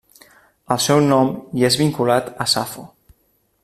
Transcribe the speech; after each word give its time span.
El 0.75 0.79
seu 0.85 1.03
nom 1.11 1.29
hi 1.59 1.69
és 1.71 1.79
vinculat 1.83 2.35
a 2.47 2.53
Safo. 2.57 2.91